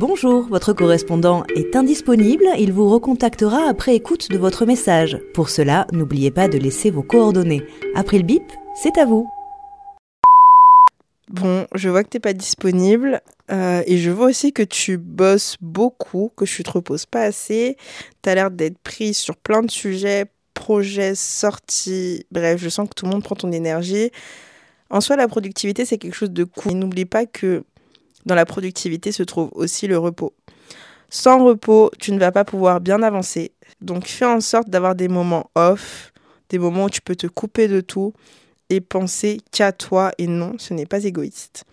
[0.00, 5.18] Bonjour, votre correspondant est indisponible, il vous recontactera après écoute de votre message.
[5.34, 7.62] Pour cela, n'oubliez pas de laisser vos coordonnées.
[7.94, 8.42] Après le bip,
[8.74, 9.28] c'est à vous.
[11.28, 13.20] Bon, je vois que t'es pas disponible
[13.52, 17.76] euh, et je vois aussi que tu bosses beaucoup, que tu te reposes pas assez.
[18.22, 22.24] T'as l'air d'être pris sur plein de sujets, projets, sorties.
[22.32, 24.10] Bref, je sens que tout le monde prend ton énergie.
[24.88, 26.72] En soi, la productivité, c'est quelque chose de cool.
[26.72, 27.64] N'oublie pas que
[28.26, 30.34] dans la productivité se trouve aussi le repos.
[31.08, 33.52] Sans repos, tu ne vas pas pouvoir bien avancer.
[33.80, 36.12] Donc fais en sorte d'avoir des moments off,
[36.48, 38.12] des moments où tu peux te couper de tout
[38.68, 41.64] et penser qu'à toi et non, ce n'est pas égoïste.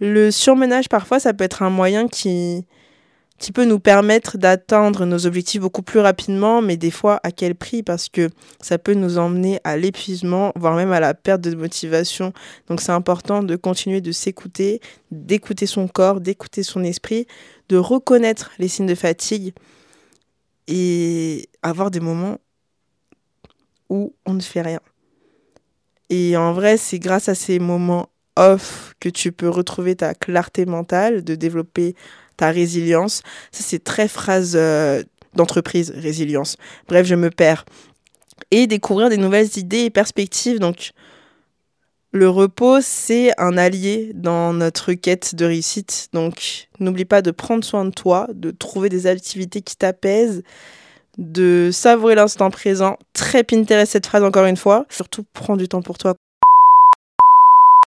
[0.00, 2.64] Le surmenage, parfois, ça peut être un moyen qui,
[3.40, 7.54] qui peut nous permettre d'atteindre nos objectifs beaucoup plus rapidement, mais des fois à quel
[7.54, 7.82] prix?
[7.82, 8.28] Parce que
[8.60, 12.34] ça peut nous emmener à l'épuisement, voire même à la perte de motivation.
[12.68, 17.26] Donc c'est important de continuer de s'écouter, d'écouter son corps, d'écouter son esprit,
[17.70, 19.54] de reconnaître les signes de fatigue
[20.68, 22.36] et avoir des moments
[23.88, 24.80] où on ne fait rien.
[26.10, 30.66] Et en vrai, c'est grâce à ces moments off que tu peux retrouver ta clarté
[30.66, 31.94] mentale, de développer
[32.40, 33.22] ta résilience.
[33.52, 35.02] Ça, c'est très phrase euh,
[35.34, 36.56] d'entreprise, résilience.
[36.88, 37.66] Bref, je me perds.
[38.50, 40.58] Et découvrir des nouvelles idées et perspectives.
[40.58, 40.92] Donc,
[42.12, 46.08] le repos, c'est un allié dans notre quête de réussite.
[46.14, 50.42] Donc, n'oublie pas de prendre soin de toi, de trouver des activités qui t'apaisent
[51.18, 52.96] de savourer l'instant présent.
[53.12, 54.86] Très Pinterest cette phrase encore une fois.
[54.88, 56.14] Surtout, prends du temps pour toi.